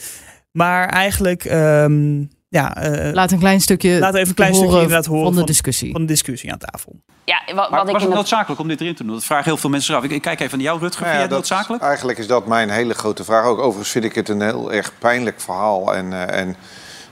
Maar 0.51 0.89
eigenlijk, 0.89 1.45
ehm, 1.45 2.19
ja, 2.49 2.75
eh, 2.77 3.13
Laat 3.13 3.31
een 3.31 3.39
klein 3.39 3.61
stukje 3.61 3.89
we 3.89 4.05
even 4.07 4.19
een 4.27 4.33
klein 4.33 4.51
horen 4.51 4.67
stukje 4.67 4.81
inderdaad 4.81 5.05
horen 5.05 5.25
van 5.25 5.35
de 5.35 5.43
discussie. 5.45 5.91
van 5.91 6.01
de 6.01 6.07
discussie 6.07 6.51
aan 6.51 6.57
tafel. 6.57 6.95
Ja, 7.25 7.41
wat, 7.45 7.55
Maar 7.55 7.79
wat 7.79 7.87
ik 7.87 7.93
was 7.93 8.03
het 8.03 8.13
noodzakelijk 8.13 8.61
om 8.61 8.67
dit 8.67 8.81
erin 8.81 8.95
te 8.95 9.03
doen? 9.03 9.13
Dat 9.13 9.23
vragen 9.25 9.45
heel 9.45 9.57
veel 9.57 9.69
mensen 9.69 9.95
af. 9.95 10.03
Ik, 10.03 10.11
ik 10.11 10.21
kijk 10.21 10.39
even 10.39 10.57
naar 10.57 10.67
jou, 10.67 10.79
Rutger. 10.79 11.01
Nou 11.01 11.13
Vind 11.15 11.21
ja, 11.21 11.27
jij 11.29 11.37
het 11.37 11.49
dat- 11.49 11.49
noodzakelijk? 11.49 11.83
Eigenlijk 11.83 12.17
is 12.17 12.27
dat 12.27 12.47
mijn 12.47 12.69
hele 12.69 12.93
grote 12.93 13.23
vraag 13.23 13.45
ook. 13.45 13.57
Overigens 13.59 13.89
vind 13.89 14.03
ik 14.05 14.15
het 14.15 14.29
een 14.29 14.41
heel 14.41 14.73
erg 14.73 14.91
pijnlijk 14.99 15.41
verhaal. 15.41 15.95
En, 15.95 16.13
eh, 16.13 16.39
en 16.39 16.55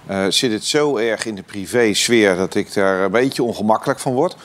eh, 0.07 0.25
zit 0.29 0.51
het 0.51 0.65
zo 0.65 0.97
erg 0.97 1.25
in 1.25 1.35
de 1.35 1.41
privé-sfeer 1.43 2.35
dat 2.35 2.55
ik 2.55 2.73
daar 2.73 3.01
een 3.03 3.11
beetje 3.11 3.43
ongemakkelijk 3.43 3.99
van 3.99 4.13
word. 4.13 4.35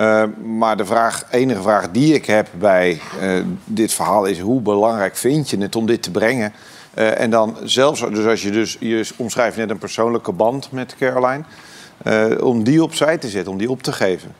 Eh, 0.00 0.22
maar 0.42 0.76
de 0.76 0.84
vraag, 0.84 1.24
enige 1.30 1.62
vraag 1.62 1.90
die 1.90 2.14
ik 2.14 2.26
heb 2.26 2.48
bij 2.52 3.00
eh, 3.20 3.42
dit 3.64 3.92
verhaal 3.92 4.24
is... 4.24 4.38
hoe 4.38 4.60
belangrijk 4.60 5.16
vind 5.16 5.50
je 5.50 5.58
het 5.58 5.76
om 5.76 5.86
dit 5.86 6.02
te 6.02 6.10
brengen? 6.10 6.52
Eh, 6.94 7.20
en 7.20 7.30
dan 7.30 7.56
zelfs, 7.64 8.00
dus 8.00 8.26
als 8.26 8.42
je 8.42 8.50
dus... 8.50 8.76
je 8.78 9.08
omschrijft 9.16 9.56
net 9.56 9.70
een 9.70 9.78
persoonlijke 9.78 10.32
band 10.32 10.72
met 10.72 10.96
Caroline... 10.98 11.44
om 12.40 12.64
die 12.64 12.82
opzij 12.82 13.18
te 13.18 13.28
zetten, 13.28 13.52
om 13.52 13.58
die 13.58 13.70
op 13.70 13.82
te 13.82 13.92
geven. 13.92 14.34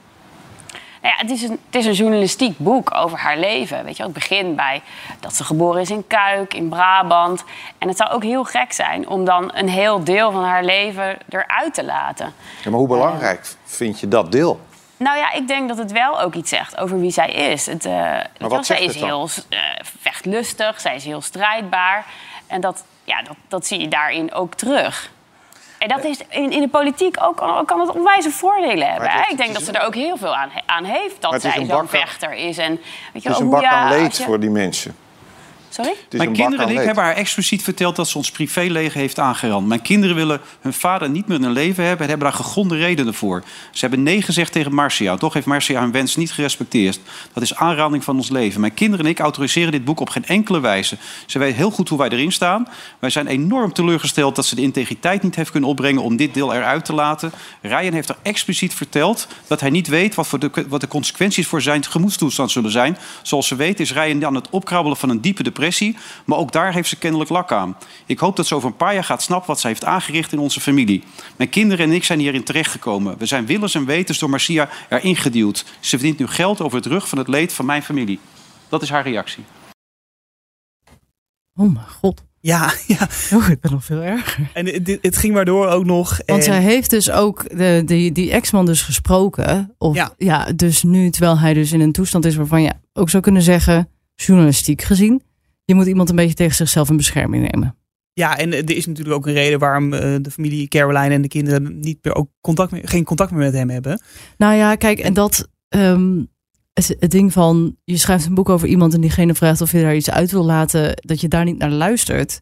Nou 1.03 1.15
ja, 1.15 1.23
het, 1.23 1.31
is 1.31 1.43
een, 1.43 1.59
het 1.67 1.75
is 1.75 1.87
een 1.87 1.93
journalistiek 1.93 2.59
boek 2.59 2.95
over 2.95 3.19
haar 3.19 3.39
leven. 3.39 3.85
Weet 3.85 3.97
je, 3.97 4.03
het 4.03 4.13
begint 4.13 4.57
bij 4.57 4.83
dat 5.21 5.37
ze 5.37 5.45
geboren 5.45 5.81
is 5.81 5.91
in 5.91 6.07
Kuik, 6.07 6.55
in 6.55 6.69
Brabant. 6.69 7.45
En 7.79 7.89
het 7.89 7.97
zou 7.97 8.11
ook 8.11 8.23
heel 8.23 8.45
gek 8.45 8.73
zijn 8.73 9.09
om 9.09 9.25
dan 9.25 9.51
een 9.55 9.69
heel 9.69 10.05
deel 10.05 10.33
van 10.33 10.45
haar 10.45 10.65
leven 10.65 11.19
eruit 11.29 11.75
te 11.75 11.85
laten. 11.85 12.33
Ja, 12.65 12.71
maar 12.71 12.79
hoe 12.79 12.89
belangrijk 12.89 13.41
vind 13.65 14.01
je 14.01 14.09
dat 14.09 14.33
deel? 14.33 14.61
Nou 15.01 15.17
ja, 15.19 15.33
ik 15.33 15.49
denk 15.49 15.69
dat 15.69 15.79
het 15.79 15.93
wel 15.93 16.21
ook 16.21 16.35
iets 16.35 16.49
zegt 16.51 16.77
over 16.77 17.01
wie 17.01 17.11
zij 17.11 17.29
is. 17.31 17.67
Het, 17.67 17.85
wat 18.39 18.67
zij 18.67 18.85
is 18.85 18.95
heel 18.95 19.29
eh, 19.49 19.59
vechtlustig, 20.01 20.81
zij 20.81 20.95
is 20.95 21.05
heel 21.05 21.21
strijdbaar. 21.21 22.05
En 22.47 22.61
dat, 22.61 22.85
ja, 23.05 23.23
dat, 23.23 23.37
dat 23.49 23.67
zie 23.67 23.81
je 23.81 23.89
daarin 23.89 24.33
ook 24.33 24.55
terug. 24.55 25.11
En 25.79 25.89
dat 25.89 26.05
is 26.05 26.19
in, 26.29 26.51
in 26.53 26.61
de 26.61 26.69
politiek 26.69 27.17
ook, 27.23 27.37
kan- 27.67 27.81
het 27.81 27.91
onwijze 27.95 28.31
voordelen 28.31 28.91
hebben. 28.91 29.09
is- 29.21 29.29
Ik 29.31 29.37
denk 29.37 29.53
dat 29.55 29.63
ze 29.63 29.73
er 29.73 29.87
ook 29.87 29.95
heel 29.95 30.17
veel 30.17 30.37
aan, 30.37 30.51
aan 30.67 30.85
heeft 30.85 31.21
dat 31.23 31.41
zij 31.41 31.57
een 31.57 31.67
zo'n 31.67 31.89
vechter 31.89 32.33
is. 32.33 32.59
En, 32.59 32.71
weet 32.77 32.83
je 33.13 33.13
Het 33.13 33.23
wel, 33.23 33.33
is 33.33 33.39
een 33.39 33.51
bak 33.51 33.65
aan 33.65 33.89
leed 33.89 34.17
je- 34.17 34.23
voor 34.25 34.41
die 34.41 34.51
mensen. 34.51 34.97
Sorry? 35.71 35.95
Mijn 36.11 36.33
kinderen 36.33 36.67
en 36.67 36.73
ik 36.73 36.85
hebben 36.85 37.05
haar 37.05 37.15
expliciet 37.15 37.63
verteld 37.63 37.97
dat 37.97 38.09
ze 38.09 38.17
ons 38.17 38.31
privéleven 38.31 39.01
heeft 39.01 39.19
aangerand. 39.19 39.67
Mijn 39.67 39.83
kinderen 39.83 40.17
willen 40.17 40.41
hun 40.61 40.73
vader 40.73 41.11
niet 41.11 41.27
meer 41.27 41.37
in 41.37 41.43
hun 41.43 41.53
leven 41.53 41.85
hebben 41.85 42.03
en 42.03 42.09
hebben 42.09 42.29
daar 42.29 42.37
gegronde 42.37 42.77
redenen 42.77 43.15
voor. 43.15 43.43
Ze 43.71 43.81
hebben 43.81 44.03
nee 44.03 44.23
gezegd 44.23 44.53
tegen 44.53 44.75
Marcia. 44.75 45.17
Toch 45.17 45.33
heeft 45.33 45.47
Marcia 45.47 45.81
hun 45.81 45.93
wens 45.93 46.17
niet 46.17 46.33
gerespecteerd. 46.33 47.01
Dat 47.33 47.43
is 47.43 47.55
aanranding 47.55 48.05
van 48.05 48.17
ons 48.17 48.31
leven. 48.31 48.61
Mijn 48.61 48.75
kinderen 48.75 49.05
en 49.05 49.11
ik 49.11 49.19
autoriseren 49.19 49.73
dit 49.73 49.85
boek 49.85 50.01
op 50.01 50.09
geen 50.09 50.27
enkele 50.27 50.61
wijze. 50.61 50.97
Ze 51.27 51.39
weten 51.39 51.57
heel 51.57 51.71
goed 51.71 51.89
hoe 51.89 51.99
wij 51.99 52.09
erin 52.09 52.33
staan. 52.33 52.69
Wij 52.99 53.11
zijn 53.11 53.27
enorm 53.27 53.73
teleurgesteld 53.73 54.37
dat 54.37 54.47
ze 54.47 54.55
de 54.55 54.63
integriteit 54.63 55.23
niet 55.23 55.35
heeft 55.35 55.51
kunnen 55.51 55.71
opbrengen 55.71 56.03
om 56.03 56.17
dit 56.17 56.35
deel 56.35 56.55
eruit 56.55 56.85
te 56.85 56.93
laten. 56.93 57.33
Ryan 57.61 57.93
heeft 57.93 58.09
er 58.09 58.17
expliciet 58.23 58.75
verteld 58.75 59.27
dat 59.47 59.61
hij 59.61 59.71
niet 59.71 59.89
weet 59.89 60.15
wat, 60.15 60.27
voor 60.27 60.39
de, 60.39 60.51
wat 60.69 60.81
de 60.81 60.89
consequenties 60.89 61.47
voor 61.47 61.63
zijn 61.63 61.85
gemoedstoestand 61.85 62.51
zullen 62.51 62.71
zijn. 62.71 62.99
Zoals 63.23 63.47
ze 63.47 63.57
weet 63.57 63.81
is 63.81 63.93
Ryan 63.93 64.27
aan 64.27 64.35
het 64.35 64.51
opkrabbelen 64.51 64.97
van 64.97 65.09
een 65.09 65.21
diepe 65.21 65.43
depressie. 65.43 65.59
Maar 66.25 66.39
ook 66.39 66.53
daar 66.53 66.73
heeft 66.73 66.89
ze 66.89 66.97
kennelijk 66.97 67.31
lak 67.31 67.53
aan. 67.53 67.77
Ik 68.07 68.19
hoop 68.19 68.37
dat 68.37 68.47
ze 68.47 68.55
over 68.55 68.69
een 68.69 68.77
paar 68.77 68.95
jaar 68.95 69.05
gaat 69.05 69.23
snappen 69.23 69.49
wat 69.49 69.61
ze 69.61 69.67
heeft 69.67 69.85
aangericht 69.85 70.33
in 70.33 70.39
onze 70.39 70.61
familie. 70.61 71.03
Mijn 71.37 71.49
kinderen 71.49 71.87
en 71.87 71.93
ik 71.93 72.05
zijn 72.05 72.19
hierin 72.19 72.45
terechtgekomen. 72.45 73.19
We 73.19 73.27
zijn 73.27 73.47
willens 73.47 73.75
en 73.75 73.85
wetens 73.85 74.19
door 74.19 74.31
Marcia 74.31 74.69
erin 74.89 75.17
geduwd. 75.17 75.65
Ze 75.81 75.99
verdient 75.99 76.19
nu 76.19 76.27
geld 76.27 76.61
over 76.61 76.77
het 76.77 76.87
rug 76.87 77.09
van 77.09 77.19
het 77.19 77.29
leed 77.29 77.53
van 77.53 77.65
mijn 77.67 77.83
familie. 77.83 78.19
Dat 78.69 78.83
is 78.83 78.91
haar 78.91 79.03
reactie. 79.03 79.45
Oh 81.55 81.73
mijn 81.73 81.89
god. 81.89 82.25
Ja, 82.41 82.73
ja. 82.87 83.09
Oh, 83.35 83.49
ik 83.49 83.61
ben 83.61 83.73
nog 83.73 83.85
veel 83.85 84.01
erger. 84.01 84.51
En 84.55 84.65
dit, 84.65 84.99
het 85.03 85.17
ging 85.17 85.35
maar 85.35 85.45
door 85.45 85.67
ook 85.69 85.85
nog. 85.85 86.09
Want 86.11 86.39
en, 86.39 86.43
zij 86.43 86.63
heeft 86.63 86.91
dus 86.91 87.11
ook 87.11 87.57
de, 87.57 87.83
die, 87.85 88.13
die 88.13 88.31
ex-man 88.31 88.67
dus 88.67 88.83
gesproken. 88.83 89.75
Of, 89.79 89.95
Ja. 89.95 90.15
ja. 90.17 90.53
dus 90.53 90.83
nu, 90.83 91.11
terwijl 91.11 91.39
hij 91.39 91.55
dus 91.55 91.73
in 91.73 91.81
een 91.81 91.93
toestand 91.93 92.25
is 92.25 92.37
waarvan 92.37 92.63
je 92.63 92.73
ook 92.93 93.11
zou 93.11 93.23
kunnen 93.23 93.43
zeggen, 93.43 93.89
journalistiek 94.15 94.83
gezien, 94.83 95.23
je 95.71 95.77
moet 95.77 95.87
iemand 95.87 96.11
een 96.11 96.17
beetje 96.17 96.35
tegen 96.35 96.55
zichzelf 96.55 96.91
in 96.91 96.97
bescherming 96.97 97.51
nemen. 97.53 97.77
Ja, 98.13 98.39
en 98.39 98.53
er 98.53 98.77
is 98.77 98.87
natuurlijk 98.87 99.17
ook 99.17 99.27
een 99.27 99.33
reden 99.33 99.59
waarom 99.59 99.93
eh, 99.93 100.17
de 100.21 100.31
familie 100.31 100.69
Caroline 100.69 101.15
en 101.15 101.23
de 101.23 101.29
kinderen 101.29 101.79
niet 101.81 101.99
meer 102.03 102.15
ook 102.15 102.29
contact 102.41 102.71
meer, 102.71 102.89
geen 102.89 103.05
contact 103.05 103.31
meer 103.31 103.41
met 103.41 103.53
hem 103.53 103.71
hebben. 103.71 104.03
Nou 104.37 104.55
ja, 104.55 104.75
kijk, 104.75 104.99
en 104.99 105.15
dat 105.15 105.49
ehm, 105.69 106.23
het, 106.73 106.97
het 106.99 107.11
ding 107.11 107.33
van 107.33 107.77
je 107.85 107.97
schrijft 107.97 108.27
een 108.27 108.35
boek 108.35 108.49
over 108.49 108.69
iemand 108.69 108.95
en 108.95 109.01
diegene 109.01 109.35
vraagt 109.35 109.61
of 109.61 109.73
je 109.73 109.81
daar 109.81 109.97
iets 109.97 110.11
uit 110.11 110.31
wil 110.31 110.45
laten, 110.45 110.95
dat 110.95 111.21
je 111.21 111.29
daar 111.29 111.45
niet 111.45 111.59
naar 111.59 111.71
luistert. 111.71 112.39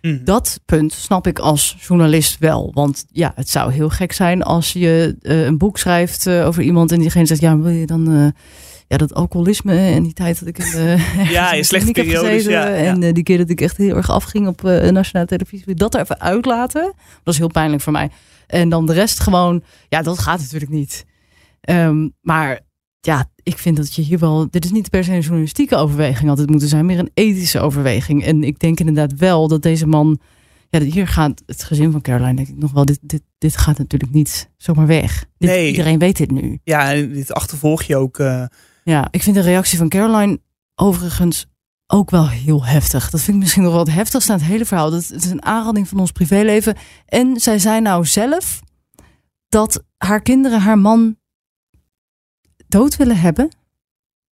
Mhm. 0.00 0.24
Dat 0.24 0.60
punt 0.64 0.92
snap 0.92 1.26
ik 1.26 1.38
als 1.38 1.76
journalist 1.80 2.38
wel. 2.38 2.70
Want 2.74 3.04
ja, 3.12 3.32
het 3.34 3.48
zou 3.48 3.72
heel 3.72 3.88
gek 3.88 4.12
zijn 4.12 4.42
als 4.42 4.72
je 4.72 5.16
eh, 5.20 5.44
een 5.44 5.58
boek 5.58 5.78
schrijft 5.78 6.26
eh, 6.26 6.46
over 6.46 6.62
iemand 6.62 6.92
en 6.92 6.98
diegene 6.98 7.26
zegt, 7.26 7.40
ja, 7.40 7.58
wil 7.58 7.72
je 7.72 7.86
dan 7.86 8.12
eh, 8.12 8.26
ja, 8.90 8.96
dat 8.96 9.14
alcoholisme 9.14 9.74
en 9.76 10.02
die 10.02 10.12
tijd 10.12 10.38
dat 10.38 10.48
ik 10.48 10.58
in 10.58 10.70
de, 10.70 10.96
Ja, 11.36 11.52
in 11.52 11.64
slechte 11.64 11.92
periodes, 11.92 12.44
ja, 12.44 12.68
ja. 12.68 12.74
En 12.74 13.02
eh, 13.02 13.12
die 13.12 13.22
keer 13.22 13.38
dat 13.38 13.50
ik 13.50 13.60
echt 13.60 13.76
heel 13.76 13.96
erg 13.96 14.10
afging 14.10 14.46
op 14.48 14.64
eh, 14.64 14.90
nationale 14.90 15.26
televisie, 15.28 15.74
dat 15.74 15.94
er 15.94 16.00
even 16.00 16.20
uitlaten. 16.20 16.92
Dat 17.22 17.34
is 17.34 17.40
heel 17.40 17.48
pijnlijk 17.50 17.82
voor 17.82 17.92
mij. 17.92 18.10
En 18.46 18.68
dan 18.68 18.86
de 18.86 18.92
rest 18.92 19.20
gewoon, 19.20 19.62
ja, 19.88 20.02
dat 20.02 20.18
gaat 20.18 20.40
natuurlijk 20.40 20.70
niet. 20.70 21.04
Ehm, 21.60 22.08
maar 22.20 22.60
ja, 23.00 23.30
ik 23.42 23.58
vind 23.58 23.76
dat 23.76 23.94
je 23.94 24.02
hier 24.02 24.18
wel. 24.18 24.46
Dit 24.50 24.64
is 24.64 24.70
niet 24.70 24.90
per 24.90 25.04
se 25.04 25.12
een 25.12 25.20
journalistieke 25.20 25.76
overweging 25.76 26.30
altijd 26.30 26.50
moeten 26.50 26.68
zijn, 26.68 26.86
meer 26.86 26.98
een 26.98 27.10
ethische 27.14 27.60
overweging. 27.60 28.24
En 28.24 28.44
ik 28.44 28.58
denk 28.58 28.80
inderdaad 28.80 29.14
wel 29.18 29.48
dat 29.48 29.62
deze 29.62 29.86
man. 29.86 30.20
Ja, 30.70 30.80
hier 30.80 31.08
gaat 31.08 31.42
het 31.46 31.64
gezin 31.64 31.92
van 31.92 32.00
Caroline, 32.00 32.34
denk 32.34 32.48
ik 32.48 32.56
nog 32.58 32.72
wel. 32.72 32.84
Dit, 32.84 32.98
dit, 33.02 33.22
dit 33.38 33.56
gaat 33.56 33.78
natuurlijk 33.78 34.12
niet 34.12 34.50
zomaar 34.56 34.86
weg. 34.86 35.24
Dit, 35.38 35.48
Nee. 35.50 35.68
Iedereen 35.68 35.98
weet 35.98 36.16
dit 36.16 36.30
nu. 36.30 36.58
Ja, 36.64 36.92
en 36.92 37.12
dit 37.12 37.32
achtervolg 37.32 37.82
je 37.82 37.96
ook. 37.96 38.18
eh, 38.18 38.44
Ja, 38.90 39.08
ik 39.10 39.22
vind 39.22 39.36
de 39.36 39.42
reactie 39.42 39.78
van 39.78 39.88
Caroline 39.88 40.40
overigens 40.74 41.46
ook 41.86 42.10
wel 42.10 42.28
heel 42.28 42.64
heftig. 42.64 43.10
Dat 43.10 43.20
vind 43.20 43.36
ik 43.36 43.42
misschien 43.42 43.62
nog 43.62 43.72
wel 43.72 43.80
het 43.80 43.92
heftigste 43.92 44.32
aan 44.32 44.38
het 44.38 44.46
hele 44.46 44.64
verhaal. 44.64 44.90
Dat 44.90 45.08
het 45.08 45.24
is 45.24 45.30
een 45.30 45.44
aanranding 45.44 45.88
van 45.88 45.98
ons 45.98 46.12
privéleven. 46.12 46.76
En 47.06 47.40
zij 47.40 47.58
zei 47.58 47.80
nou 47.80 48.06
zelf 48.06 48.60
dat 49.48 49.84
haar 49.96 50.20
kinderen 50.20 50.60
haar 50.60 50.78
man 50.78 51.16
dood 52.68 52.96
willen 52.96 53.20
hebben. 53.20 53.48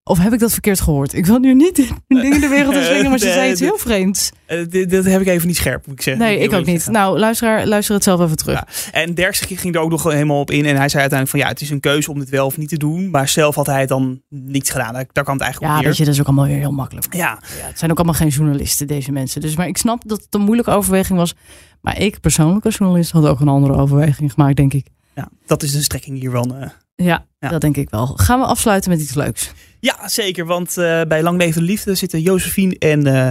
Of 0.09 0.19
heb 0.19 0.33
ik 0.33 0.39
dat 0.39 0.53
verkeerd 0.53 0.81
gehoord? 0.81 1.13
Ik 1.15 1.27
wil 1.27 1.39
nu 1.39 1.55
niet 1.55 1.77
dingen 2.09 2.41
de 2.41 2.49
wereld 2.49 2.75
in 2.75 2.83
slingeren, 2.85 3.11
maar 3.11 3.19
ze 3.19 3.33
zei 3.33 3.51
iets 3.51 3.61
heel 3.61 3.79
vreemds. 3.79 4.31
Eh, 4.47 4.65
dit 4.69 5.05
heb 5.05 5.21
ik 5.21 5.27
even 5.27 5.47
niet 5.47 5.57
scherp, 5.57 5.87
moet 5.87 5.95
ik 5.95 6.03
zeggen. 6.03 6.25
Nee, 6.25 6.39
ik 6.39 6.53
ook 6.53 6.65
niet. 6.67 6.87
Nou, 6.91 7.19
luisteraar, 7.19 7.67
luister 7.67 7.95
het 7.95 8.05
zelf 8.05 8.21
even 8.21 8.37
terug. 8.37 8.55
Ja. 8.55 8.67
En 8.93 9.15
Derks 9.15 9.41
ging 9.41 9.75
er 9.75 9.81
ook 9.81 9.91
nog 9.91 10.03
helemaal 10.03 10.41
op 10.41 10.51
in. 10.51 10.65
En 10.67 10.77
hij 10.77 10.89
zei 10.89 11.01
uiteindelijk 11.01 11.31
van 11.31 11.39
ja, 11.39 11.49
het 11.49 11.61
is 11.61 11.71
een 11.71 11.81
keuze 11.81 12.11
om 12.11 12.19
dit 12.19 12.29
wel 12.29 12.47
of 12.47 12.57
niet 12.57 12.69
te 12.69 12.77
doen. 12.77 13.11
Maar 13.11 13.29
zelf 13.29 13.55
had 13.55 13.67
hij 13.67 13.81
het 13.81 13.89
dan 13.89 14.23
niet 14.29 14.71
gedaan. 14.71 14.93
Daar 14.93 15.07
kwam 15.25 15.35
het 15.35 15.43
eigenlijk 15.45 15.73
Ja, 15.75 15.83
weet 15.83 15.97
je, 15.97 16.05
dat 16.05 16.15
is 16.15 16.21
ook 16.21 16.27
allemaal 16.27 16.47
weer 16.47 16.59
heel 16.59 16.73
makkelijk. 16.73 17.15
Ja, 17.15 17.39
Ja, 17.61 17.67
het 17.67 17.79
zijn 17.79 17.91
ook 17.91 17.97
allemaal 17.97 18.15
geen 18.17 18.29
journalisten, 18.29 18.87
deze 18.87 19.13
mensen. 19.13 19.41
Dus, 19.41 19.57
maar 19.57 19.67
ik 19.69 19.77
snap 19.79 20.03
dat 20.07 20.21
het 20.23 20.35
een 20.35 20.41
moeilijke 20.41 20.71
overweging 20.71 21.19
was. 21.19 21.35
Maar 21.81 22.01
ik 22.01 22.21
persoonlijk 22.21 22.65
als 22.65 22.77
journalist 22.77 23.11
had 23.11 23.27
ook 23.27 23.41
een 23.41 23.49
andere 23.49 23.75
overweging 23.75 24.33
gemaakt, 24.33 24.57
denk 24.57 24.73
ik. 24.73 24.87
ja, 25.15 25.29
dat 25.47 25.63
is 25.63 25.73
de 25.73 25.83
strekking 25.83 26.19
hiervan. 26.19 26.57
eh. 26.57 26.69
Ja, 27.03 27.25
Ja. 27.39 27.49
dat 27.49 27.61
denk 27.61 27.77
ik 27.77 27.91
wel. 27.91 28.07
Gaan 28.07 28.41
we 28.41 28.47
afsluiten 28.47 28.91
met 28.91 29.01
iets 29.01 29.15
leuks? 29.15 29.53
Ja, 29.81 30.09
zeker. 30.09 30.47
Want 30.47 30.77
eh, 30.77 31.01
bij 31.09 31.23
Lang 31.23 31.39
Leven 31.39 31.61
de 31.61 31.67
Liefde 31.67 31.95
zitten 31.95 32.21
Josephine 32.21 32.79
en, 32.79 33.07
eh, 33.07 33.29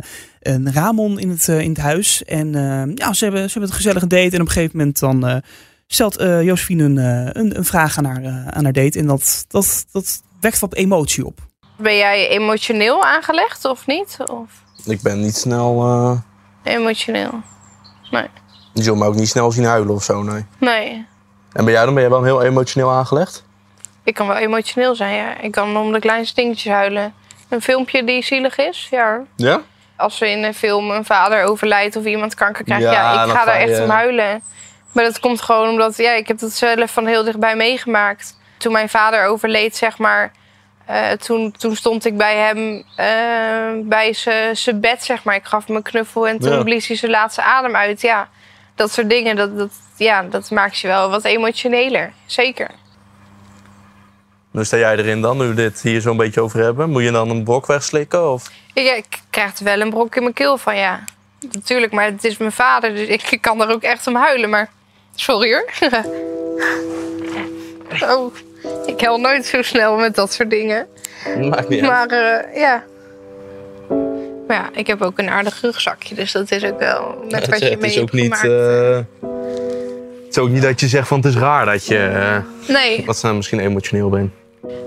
en 0.54 0.74
Ramon 0.74 1.20
in 1.20 1.30
het, 1.30 1.48
eh, 1.50 1.60
in 1.60 1.70
het 1.70 1.78
huis. 1.78 2.24
En 2.24 2.52
ja, 2.96 3.14
ze 3.14 3.24
hebben, 3.24 3.42
ze 3.44 3.52
hebben 3.52 3.62
het 3.62 3.72
gezellige 3.72 4.08
date. 4.08 4.36
En 4.36 4.42
op 4.42 4.48
een 4.48 4.54
gegeven 4.54 4.78
moment 4.78 5.00
dan 5.00 5.28
eh, 5.28 5.38
stelt 5.88 6.18
eh, 6.18 6.44
Josephine 6.44 6.84
een, 6.84 6.98
een, 7.40 7.58
een 7.58 7.66
vraag 7.66 7.98
aan 7.98 8.06
haar, 8.06 8.24
eh, 8.24 8.48
aan 8.48 8.64
haar 8.64 8.74
date. 8.74 9.00
En 9.00 9.06
dat, 9.08 9.46
dat, 9.48 9.86
dat 9.92 10.22
wekt 10.40 10.60
wat 10.60 10.74
emotie 10.74 11.26
op. 11.26 11.40
Ben 11.78 11.98
jij 11.98 12.30
emotioneel 12.30 13.04
aangelegd 13.04 13.66
of 13.66 13.88
niet? 13.88 14.18
Of 14.32 14.64
Ik 14.86 15.02
ben 15.02 15.20
niet 15.22 15.36
snel. 15.38 15.82
eh 15.84 16.74
emotioneel? 16.74 17.42
Nee. 18.12 18.28
je 18.74 18.84
zult 18.84 18.98
me 18.98 19.06
ook 19.06 19.16
niet 19.16 19.30
snel 19.30 19.52
zien 19.52 19.64
huilen 19.66 19.96
of 19.96 20.04
zo, 20.04 20.24
nee. 20.24 20.46
Nee. 20.60 21.06
En 21.54 21.64
bij 21.64 21.74
jou 21.74 21.86
dan 21.86 21.94
ben 21.94 22.04
je 22.04 22.10
wel 22.10 22.24
heel 22.24 22.44
emotioneel 22.44 22.92
aangelegd? 22.92 23.46
Ik 24.08 24.14
kan 24.14 24.28
wel 24.28 24.36
emotioneel 24.38 24.96
zijn, 24.96 25.16
ja. 25.16 25.38
Ik 25.42 25.52
kan 25.52 25.78
om 25.78 25.92
de 25.92 26.00
kleinste 26.00 26.42
dingetjes 26.42 26.72
huilen. 26.74 27.14
Een 27.50 27.62
filmpje 27.62 28.04
die 28.04 28.24
zielig 28.24 28.58
is, 28.58 28.88
ja. 28.92 29.22
Ja? 29.36 29.62
Als 29.96 30.22
er 30.22 30.28
in 30.28 30.44
een 30.44 30.54
film 30.54 30.92
een 30.92 31.06
vader 31.06 31.44
overlijdt 31.44 31.96
of 31.96 32.06
iemand 32.06 32.34
kanker 32.36 32.64
krijgt, 32.64 32.84
Ja, 32.84 32.92
ja, 32.92 33.24
ik 33.24 33.30
ga 33.32 33.46
daar 33.46 33.56
echt 33.56 33.78
je- 33.78 33.84
om 33.84 33.90
huilen. 33.90 34.42
Maar 34.92 35.04
dat 35.04 35.20
komt 35.20 35.42
gewoon 35.42 35.70
omdat, 35.70 35.98
ja, 35.98 36.12
ik 36.12 36.28
heb 36.28 36.40
dat 36.40 36.52
zelf 36.52 36.92
van 36.92 37.06
heel 37.06 37.24
dichtbij 37.24 37.56
meegemaakt. 37.56 38.38
Toen 38.58 38.72
mijn 38.72 38.90
vader 38.90 39.26
overleed, 39.26 39.76
zeg 39.76 39.98
maar, 39.98 40.32
eh, 40.86 41.12
toen, 41.12 41.52
toen 41.52 41.76
stond 41.76 42.06
ik 42.06 42.18
bij 42.18 42.36
hem 42.36 42.84
eh, 42.96 43.88
bij 43.88 44.14
zijn 44.54 44.80
bed, 44.82 45.04
zeg 45.04 45.24
maar. 45.24 45.36
Ik 45.36 45.46
gaf 45.46 45.68
hem 45.68 45.76
een 45.76 45.82
knuffel 45.82 46.28
en 46.28 46.40
toen 46.40 46.52
Ja. 46.54 46.64
blies 46.64 46.88
hij 46.88 46.98
zijn 46.98 47.12
laatste 47.12 47.42
adem 47.42 47.76
uit. 47.76 48.02
Ja, 48.02 48.30
dat 48.76 48.92
soort 48.92 49.10
dingen, 49.10 49.36
dat, 49.36 49.58
dat, 49.58 49.72
ja, 49.98 50.22
dat 50.24 50.52
maakt 50.52 50.80
je 50.80 50.88
wel 50.88 51.10
wat 51.10 51.24
emotioneler. 51.24 52.14
Zeker. 52.26 52.70
Hoe 54.58 54.66
sta 54.66 54.78
jij 54.78 54.98
erin 54.98 55.22
dan, 55.22 55.38
nu 55.38 55.48
we 55.48 55.54
dit 55.54 55.82
hier 55.82 56.02
zo'n 56.02 56.18
beetje 56.18 56.42
over 56.42 56.60
hebben? 56.60 56.90
Moet 56.90 57.04
je 57.04 57.12
dan 57.12 57.30
een 57.30 57.44
brok 57.44 57.66
wegslikken? 57.66 58.32
Of? 58.32 58.52
Ik, 58.74 58.98
ik 58.98 59.06
krijg 59.30 59.58
er 59.58 59.64
wel 59.64 59.82
een 59.82 59.90
brok 59.90 60.16
in 60.16 60.22
mijn 60.22 60.34
keel 60.34 60.58
van, 60.58 60.78
ja. 60.78 61.04
Natuurlijk, 61.52 61.94
maar 61.94 62.06
het 62.06 62.24
is 62.24 62.38
mijn 62.38 62.52
vader, 62.52 62.96
dus 62.96 63.08
ik, 63.08 63.38
kan 63.42 63.62
er 63.62 63.70
ook 63.70 63.82
echt 63.82 64.08
om 64.08 64.16
huilen. 64.16 64.50
Maar 64.50 64.70
sorry 65.16 65.54
hoor. 65.54 65.70
oh, 68.12 68.34
ik 68.86 69.00
hel 69.00 69.18
nooit 69.18 69.46
zo 69.46 69.62
snel 69.62 69.96
met 69.96 70.16
dat 70.16 70.34
soort 70.34 70.50
dingen. 70.50 70.88
Maakt 71.50 71.70
niet 71.70 71.82
uit. 71.82 71.92
Maar 71.92 72.08
eh, 72.08 72.60
ja. 72.60 72.84
Maar 74.48 74.58
ja, 74.58 74.70
ik 74.74 74.88
heb 74.88 75.02
ook 75.02 75.20
een 75.20 75.30
aardig 75.30 75.62
rugzakje, 75.62 76.16
dus 76.16 76.32
dat 76.32 76.52
is 76.52 76.64
ook 76.64 76.80
wel 76.80 77.26
met 77.30 77.48
wat 77.48 77.60
je 77.60 77.70
het, 77.70 77.82
mee 77.82 77.92
is 77.92 78.00
ook 78.00 78.12
hebt 78.12 78.24
niet, 78.24 78.36
gemaakt. 78.36 79.12
eh, 79.22 79.28
het 80.26 80.30
is 80.30 80.38
ook 80.38 80.50
niet 80.50 80.62
dat 80.62 80.80
je 80.80 80.88
zegt 80.88 81.08
van 81.08 81.18
het 81.18 81.28
is 81.28 81.36
raar 81.36 81.66
dat 81.66 81.86
je 81.86 81.98
eh, 81.98 82.38
Nee, 82.68 83.06
dat 83.06 83.18
ze 83.18 83.34
misschien 83.34 83.60
emotioneel 83.60 84.10
bent. 84.10 84.32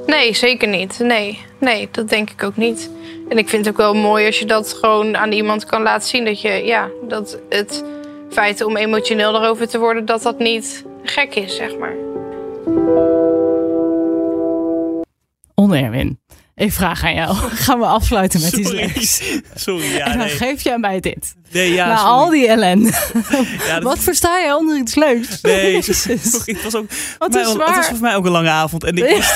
Nee, 0.07 0.35
zeker 0.35 0.69
niet. 0.69 0.99
Nee, 0.99 1.39
nee, 1.59 1.89
dat 1.91 2.09
denk 2.09 2.31
ik 2.31 2.43
ook 2.43 2.57
niet. 2.57 2.91
En 3.29 3.39
ik 3.39 3.49
vind 3.49 3.65
het 3.65 3.75
ook 3.75 3.81
wel 3.81 3.95
mooi 3.95 4.27
als 4.27 4.39
je 4.39 4.47
dat 4.47 4.73
gewoon 4.73 5.17
aan 5.17 5.33
iemand 5.33 5.65
kan 5.65 5.83
laten 5.83 6.09
zien. 6.09 6.25
Dat 6.25 6.41
je, 6.41 6.49
ja, 6.49 6.89
dat 7.09 7.39
het 7.49 7.85
feit 8.31 8.65
om 8.65 8.77
emotioneel 8.77 9.35
erover 9.35 9.69
te 9.69 9.79
worden, 9.79 10.05
dat 10.05 10.23
dat 10.23 10.39
niet 10.39 10.85
gek 11.03 11.35
is, 11.35 11.57
zeg 11.57 11.77
maar. 11.79 11.95
On 15.55 15.71
ik 16.61 16.73
vraag 16.73 17.05
aan 17.05 17.15
jou. 17.15 17.35
Gaan 17.65 17.79
we 17.79 17.85
afsluiten 17.87 18.41
met 18.41 18.53
iets 18.53 18.69
Sorry. 18.69 18.83
leuks? 18.95 19.23
Sorry, 19.65 19.93
ja. 19.97 20.05
en 20.05 20.19
dan 20.19 20.27
Nee, 20.27 20.37
geef 20.37 20.63
jij 20.63 20.79
mij 20.79 21.01
dit. 21.01 21.35
nee 21.53 21.73
ja, 21.73 21.87
Na 21.87 21.97
sorry. 21.97 22.11
al 22.13 22.29
die 22.31 22.47
ellende. 22.49 22.91
Ja, 23.67 23.75
dat- 23.75 23.83
Wat 23.83 23.99
versta 23.99 24.39
jij 24.41 24.53
onder 24.53 24.77
iets 24.79 24.95
leuks? 24.95 25.41
Nee, 25.41 25.83
sorry, 25.83 26.53
het 26.55 26.63
was 26.63 26.75
ook 26.75 26.87
Wat 27.19 27.31
mij 27.33 27.41
is 27.41 27.47
wel- 27.47 27.57
het 27.57 27.67
was 27.67 27.75
waar. 27.77 27.85
voor 27.85 28.01
mij 28.01 28.15
ook 28.17 28.25
een 28.25 28.31
lange 28.31 28.49
avond. 28.51 28.85
En 28.85 28.97
ik 28.97 29.05
wist, 29.05 29.33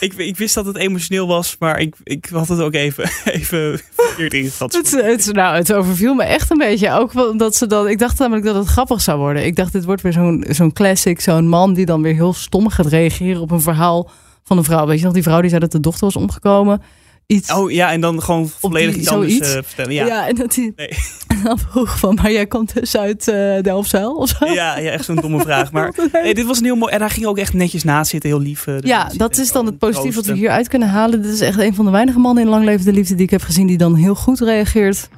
ik, 0.00 0.12
ik 0.14 0.36
wist 0.36 0.54
dat 0.54 0.66
het 0.66 0.76
emotioneel 0.76 1.26
was, 1.26 1.56
maar 1.58 1.78
ik, 1.80 1.94
ik 2.04 2.26
had 2.32 2.48
het 2.48 2.60
ook 2.60 2.74
even, 2.74 3.10
even 3.24 3.80
verkeerd 3.96 4.34
ingeschat. 4.34 4.72
Het, 4.72 4.90
het, 4.90 5.32
nou, 5.32 5.56
het 5.56 5.72
overviel 5.72 6.14
me 6.14 6.22
echt 6.22 6.50
een 6.50 6.58
beetje. 6.58 6.92
Ook 6.92 7.14
omdat 7.30 7.56
ze 7.56 7.66
dan. 7.66 7.88
Ik 7.88 7.98
dacht 7.98 8.18
namelijk 8.18 8.46
dat 8.46 8.54
het 8.54 8.66
grappig 8.66 9.00
zou 9.00 9.18
worden. 9.18 9.44
Ik 9.44 9.56
dacht, 9.56 9.72
dit 9.72 9.84
wordt 9.84 10.02
weer 10.02 10.12
zo'n 10.12 10.44
zo'n 10.48 10.72
classic. 10.72 11.20
Zo'n 11.20 11.48
man 11.48 11.74
die 11.74 11.86
dan 11.86 12.02
weer 12.02 12.14
heel 12.14 12.32
stom 12.34 12.68
gaat 12.68 12.86
reageren 12.86 13.40
op 13.40 13.50
een 13.50 13.60
verhaal 13.60 14.10
van 14.50 14.58
een 14.58 14.64
vrouw. 14.64 14.86
Weet 14.86 14.98
je 14.98 15.04
nog, 15.04 15.12
die 15.14 15.22
vrouw 15.22 15.40
die 15.40 15.48
zei 15.48 15.60
dat 15.60 15.72
de 15.72 15.80
dochter 15.80 16.04
was 16.04 16.16
omgekomen. 16.16 16.82
Iets. 17.26 17.52
Oh 17.52 17.70
ja, 17.70 17.92
en 17.92 18.00
dan 18.00 18.22
gewoon 18.22 18.48
volledig 18.58 18.90
die- 18.92 19.00
iets 19.00 19.10
anders 19.10 19.38
eh, 19.38 19.48
vertellen. 19.64 19.92
ja. 19.92 20.06
Ja. 20.06 20.28
en 20.28 20.34
dat 20.34 20.54
hij 20.54 20.72
Nee. 20.76 20.88
dan 21.44 21.58
vroeg 21.58 21.98
van, 21.98 22.14
maar 22.14 22.32
jij 22.32 22.46
komt 22.46 22.74
dus 22.74 22.96
uit 22.96 23.28
eh 23.28 23.62
Delfzijl 23.62 24.14
of 24.14 24.28
zo? 24.28 24.46
Ja, 24.46 24.78
ja, 24.78 24.90
echt 24.90 25.04
zo'n 25.04 25.16
domme 25.16 25.40
vraag. 25.48 25.72
Maar 25.72 25.92
nee, 26.12 26.34
dit 26.34 26.46
was 26.46 26.58
een 26.58 26.64
heel 26.64 26.76
mooi. 26.76 26.92
En 26.92 27.00
hij 27.00 27.10
ging 27.10 27.26
ook 27.26 27.38
echt 27.38 27.52
netjes 27.52 27.84
naast 27.84 28.10
zitten, 28.10 28.30
heel 28.30 28.40
lief. 28.40 28.66
eh, 28.66 28.74
Ja, 28.80 29.10
dat 29.16 29.38
is 29.38 29.52
dan 29.52 29.66
het 29.66 29.78
positief 29.78 30.14
wat 30.14 30.26
we 30.26 30.32
hieruit 30.34 30.68
kunnen 30.68 30.88
halen. 30.88 31.22
Dit 31.22 31.32
is 31.32 31.40
echt 31.40 31.58
een 31.58 31.74
van 31.74 31.84
de 31.84 31.90
weinige 31.90 32.18
mannen 32.18 32.44
in 32.44 32.50
Lang 32.50 32.64
Leven 32.64 32.84
de 32.84 32.92
Liefde 32.92 33.14
die 33.14 33.24
ik 33.24 33.30
heb 33.30 33.42
gezien... 33.42 33.66
die 33.66 33.78
dan 33.78 33.94
heel 33.94 34.14
goed 34.14 34.40
reageert 34.40 35.08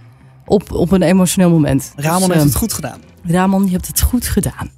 op, 0.46 0.72
op 0.72 0.92
een 0.92 1.02
emotioneel 1.02 1.50
moment. 1.50 1.92
Ramon 1.96 2.18
Dus, 2.18 2.26
heeft 2.28 2.38
eh, 2.40 2.46
het 2.46 2.56
goed 2.56 2.72
gedaan. 2.72 3.00
Ramon, 3.26 3.64
je 3.64 3.70
hebt 3.72 3.86
het 3.86 4.00
goed 4.00 4.26
gedaan. 4.28 4.70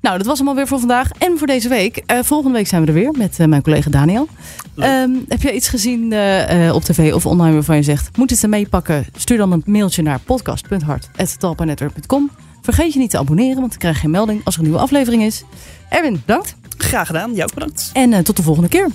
Nou, 0.00 0.18
dat 0.18 0.26
was 0.26 0.38
hem 0.38 0.48
alweer 0.48 0.66
voor 0.66 0.78
vandaag 0.78 1.10
en 1.18 1.38
voor 1.38 1.46
deze 1.46 1.68
week. 1.68 2.02
Eh, 2.06 2.18
volgende 2.22 2.56
week 2.56 2.66
zijn 2.66 2.82
we 2.82 2.88
er 2.88 2.94
weer 2.94 3.12
met 3.12 3.38
eh, 3.38 3.46
mijn 3.46 3.62
collega 3.62 3.90
Daniel. 3.90 4.28
Ehm, 4.76 5.10
heb 5.28 5.42
je 5.42 5.52
iets 5.52 5.68
gezien 5.68 6.12
eh, 6.12 6.74
op 6.74 6.84
tv 6.84 7.14
of 7.14 7.26
online 7.26 7.54
waarvan 7.54 7.76
je 7.76 7.82
zegt... 7.82 8.16
moet 8.16 8.30
het 8.30 8.42
er 8.42 8.48
meepakken? 8.48 9.06
Stuur 9.16 9.36
dan 9.36 9.52
een 9.52 9.62
mailtje 9.66 10.02
naar 10.02 10.20
podcast.hart.talpanetwerk.com. 10.20 12.30
Vergeet 12.62 12.92
je 12.92 12.98
niet 12.98 13.10
te 13.10 13.18
abonneren, 13.18 13.58
want 13.58 13.70
dan 13.70 13.78
krijg 13.78 13.98
je 13.98 14.04
een 14.04 14.10
melding 14.10 14.40
als 14.44 14.54
er 14.54 14.60
een 14.60 14.66
nieuwe 14.66 14.82
aflevering 14.82 15.22
is. 15.22 15.42
Erwin, 15.88 16.22
bedankt. 16.26 16.56
Graag 16.76 17.06
gedaan, 17.06 17.34
jou 17.34 17.50
bedankt. 17.54 17.90
En 17.92 18.24
tot 18.24 18.36
de 18.36 18.42
volgende 18.42 18.68
keer. 18.68 18.88